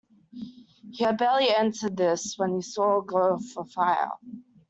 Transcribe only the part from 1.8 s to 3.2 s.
this when he saw the